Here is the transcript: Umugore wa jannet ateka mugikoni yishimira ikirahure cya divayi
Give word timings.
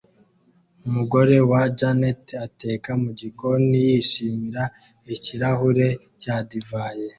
Umugore 0.87 1.35
wa 1.49 1.61
jannet 1.77 2.23
ateka 2.45 2.89
mugikoni 3.01 3.75
yishimira 3.85 4.63
ikirahure 5.15 5.87
cya 6.21 6.35
divayi 6.49 7.05